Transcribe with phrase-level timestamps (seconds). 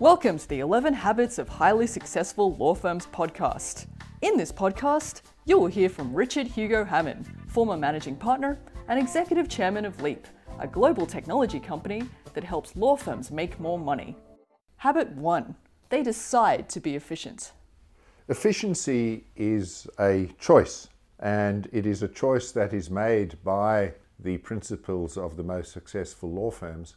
[0.00, 3.86] Welcome to the 11 Habits of Highly Successful Law Firms podcast.
[4.22, 9.48] In this podcast, you will hear from Richard Hugo Hamman, former managing partner and executive
[9.48, 10.28] chairman of Leap,
[10.60, 14.16] a global technology company that helps law firms make more money.
[14.76, 15.56] Habit 1
[15.88, 17.50] They decide to be efficient.
[18.28, 20.86] Efficiency is a choice,
[21.18, 26.30] and it is a choice that is made by the principals of the most successful
[26.30, 26.94] law firms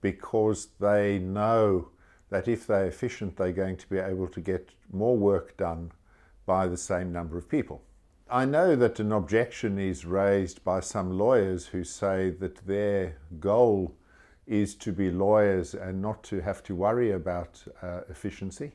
[0.00, 1.86] because they know
[2.32, 5.92] that if they're efficient, they're going to be able to get more work done
[6.46, 7.82] by the same number of people.
[8.30, 13.94] I know that an objection is raised by some lawyers who say that their goal
[14.46, 18.72] is to be lawyers and not to have to worry about uh, efficiency.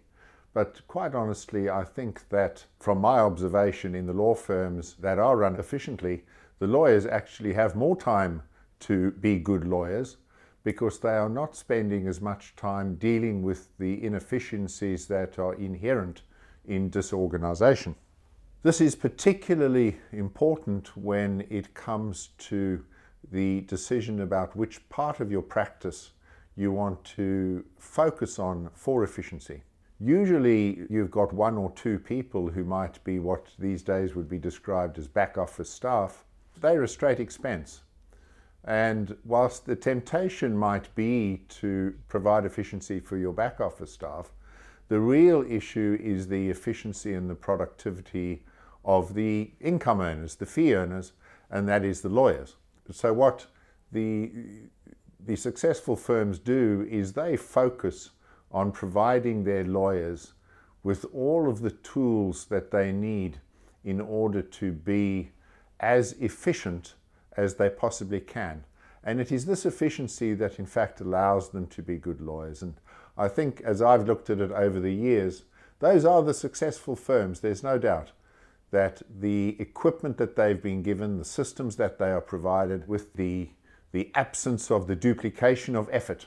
[0.53, 5.35] But quite honestly, I think that from my observation in the law firms that are
[5.35, 6.25] run efficiently,
[6.59, 8.43] the lawyers actually have more time
[8.81, 10.17] to be good lawyers
[10.63, 16.21] because they are not spending as much time dealing with the inefficiencies that are inherent
[16.65, 17.95] in disorganization.
[18.63, 22.83] This is particularly important when it comes to
[23.31, 26.11] the decision about which part of your practice
[26.55, 29.61] you want to focus on for efficiency.
[29.99, 34.37] Usually, you've got one or two people who might be what these days would be
[34.37, 36.25] described as back office staff.
[36.59, 37.81] They're a straight expense.
[38.63, 44.31] And whilst the temptation might be to provide efficiency for your back office staff,
[44.89, 48.43] the real issue is the efficiency and the productivity
[48.85, 51.11] of the income earners, the fee earners,
[51.49, 52.55] and that is the lawyers.
[52.91, 53.47] So, what
[53.91, 54.31] the,
[55.25, 58.11] the successful firms do is they focus
[58.51, 60.33] on providing their lawyers
[60.83, 63.39] with all of the tools that they need
[63.83, 65.31] in order to be
[65.79, 66.93] as efficient
[67.37, 68.65] as they possibly can.
[69.03, 72.61] And it is this efficiency that, in fact, allows them to be good lawyers.
[72.61, 72.73] And
[73.17, 75.43] I think, as I've looked at it over the years,
[75.79, 78.11] those are the successful firms, there's no doubt
[78.71, 83.49] that the equipment that they've been given, the systems that they are provided with, the,
[83.93, 86.25] the absence of the duplication of effort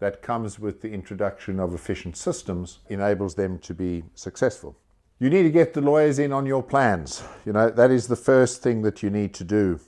[0.00, 4.76] that comes with the introduction of efficient systems enables them to be successful.
[5.20, 7.22] You need to get the lawyers in on your plans.
[7.44, 9.80] You know, that is the first thing that you need to do.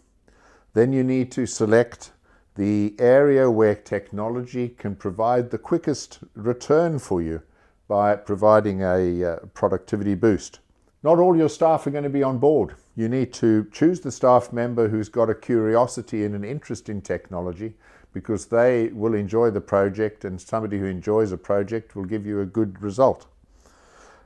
[0.73, 2.13] Then you need to select
[2.55, 7.43] the area where technology can provide the quickest return for you
[7.89, 10.61] by providing a uh, productivity boost.
[11.03, 12.75] Not all your staff are going to be on board.
[12.95, 17.01] You need to choose the staff member who's got a curiosity and an interest in
[17.01, 17.75] technology
[18.13, 22.41] because they will enjoy the project, and somebody who enjoys a project will give you
[22.41, 23.27] a good result.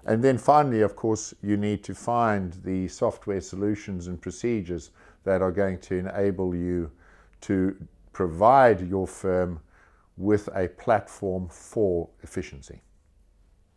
[0.06, 4.91] And then finally, of course, you need to find the software solutions and procedures
[5.25, 6.91] that are going to enable you
[7.43, 7.77] to
[8.12, 9.61] provide your firm
[10.17, 12.81] with a platform for efficiency.